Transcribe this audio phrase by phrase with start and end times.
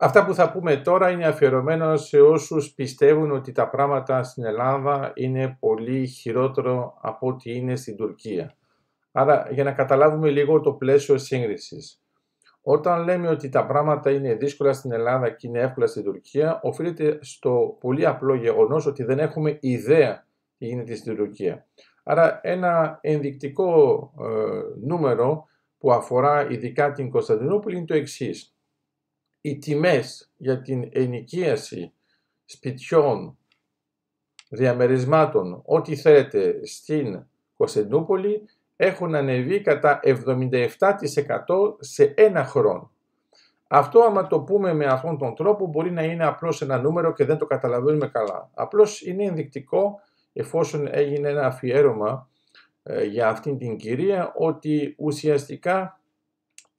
[0.00, 5.12] Αυτά που θα πούμε τώρα είναι αφιερωμένα σε όσους πιστεύουν ότι τα πράγματα στην Ελλάδα
[5.14, 8.56] είναι πολύ χειρότερο από ό,τι είναι στην Τουρκία.
[9.12, 12.02] Άρα για να καταλάβουμε λίγο το πλαίσιο σύγκρισης.
[12.62, 17.18] Όταν λέμε ότι τα πράγματα είναι δύσκολα στην Ελλάδα και είναι εύκολα στην Τουρκία, οφείλεται
[17.20, 20.26] στο πολύ απλό γεγονός ότι δεν έχουμε ιδέα
[20.58, 21.66] τι γίνεται στην Τουρκία.
[22.04, 25.46] Άρα ένα ενδεικτικό ε, νούμερο
[25.78, 28.57] που αφορά ειδικά την Κωνσταντινούπολη είναι το εξής
[29.48, 31.92] οι τιμές για την ενοικίαση
[32.44, 33.38] σπιτιών,
[34.48, 40.68] διαμερισμάτων, ό,τι θέλετε στην Κωνσταντινούπολη έχουν ανεβεί κατά 77%
[41.78, 42.90] σε ένα χρόνο.
[43.68, 47.24] Αυτό άμα το πούμε με αυτόν τον τρόπο μπορεί να είναι απλώς ένα νούμερο και
[47.24, 48.50] δεν το καταλαβαίνουμε καλά.
[48.54, 50.00] Απλώς είναι ενδεικτικό
[50.32, 52.28] εφόσον έγινε ένα αφιέρωμα
[52.82, 55.97] ε, για αυτήν την κυρία ότι ουσιαστικά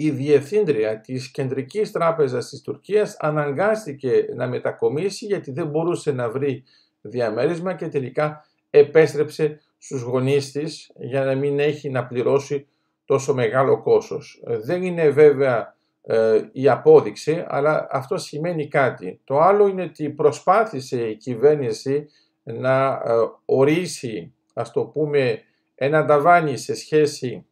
[0.01, 6.63] η διευθύντρια της Κεντρικής Τράπεζας της Τουρκίας αναγκάστηκε να μετακομίσει γιατί δεν μπορούσε να βρει
[7.01, 12.67] διαμέρισμα και τελικά επέστρεψε στους γονείς της για να μην έχει να πληρώσει
[13.05, 14.41] τόσο μεγάλο κόστος.
[14.43, 19.19] Δεν είναι βέβαια ε, η απόδειξη, αλλά αυτό σημαίνει κάτι.
[19.23, 22.07] Το άλλο είναι ότι προσπάθησε η κυβέρνηση
[22.43, 23.11] να ε,
[23.45, 25.41] ορίσει, ας το πούμε,
[25.75, 27.45] ένα ταβάνι σε σχέση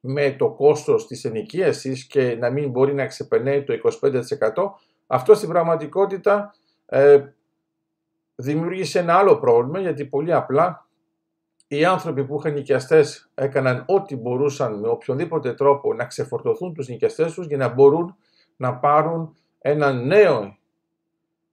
[0.00, 4.10] με το κόστος της ενοικίασης και να μην μπορεί να ξεπερνάει το 25%
[5.06, 6.54] αυτό στην πραγματικότητα
[6.86, 7.22] ε,
[8.34, 10.86] δημιούργησε ένα άλλο πρόβλημα γιατί πολύ απλά
[11.68, 17.34] οι άνθρωποι που είχαν νοικιαστές έκαναν ό,τι μπορούσαν με οποιονδήποτε τρόπο να ξεφορτωθούν τους νοικιαστές
[17.34, 18.16] τους για να μπορούν
[18.56, 20.56] να πάρουν ένα νέο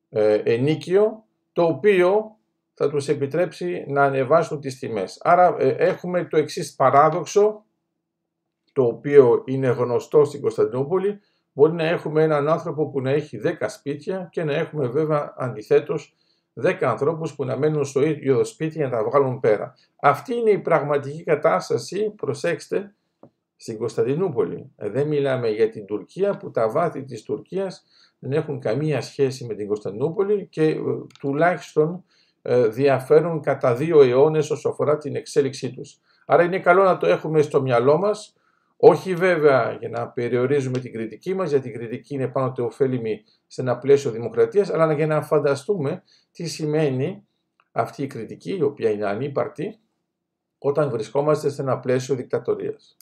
[0.10, 1.24] ε, ενίκιο
[1.54, 2.38] το οποίο
[2.74, 5.20] θα τους επιτρέψει να ανεβάσουν τις τιμές.
[5.24, 7.65] Άρα ε, έχουμε το εξής παράδοξο
[8.76, 11.20] το οποίο είναι γνωστό στην Κωνσταντινούπολη,
[11.54, 16.16] μπορεί να έχουμε έναν άνθρωπο που να έχει 10 σπίτια και να έχουμε βέβαια αντιθέτως
[16.62, 19.76] 10 ανθρώπους που να μένουν στο ίδιο σπίτι για να τα βγάλουν πέρα.
[20.02, 22.96] Αυτή είναι η πραγματική κατάσταση, προσέξτε,
[23.56, 24.72] στην Κωνσταντινούπολη.
[24.76, 27.84] Ε, δεν μιλάμε για την Τουρκία που τα βάθη της Τουρκίας
[28.20, 30.78] δεν έχουν καμία σχέση με την Κωνσταντινούπολη και ε,
[31.20, 32.04] τουλάχιστον
[32.42, 36.00] ε, διαφέρουν κατά δύο αιώνες όσο αφορά την εξέλιξή τους.
[36.26, 38.36] Άρα είναι καλό να το έχουμε στο μυαλό μας
[38.88, 43.24] όχι βέβαια για να περιορίζουμε την κριτική μας, γιατί η κριτική είναι πάνω το ωφέλιμη
[43.48, 47.28] σε ένα πλαίσιο δημοκρατίας, αλλά για να φανταστούμε τι σημαίνει
[47.72, 49.80] αυτή η κριτική, η οποία είναι ανύπαρτη,
[50.58, 52.94] όταν βρισκόμαστε σε ένα πλαίσιο δικτατορίας.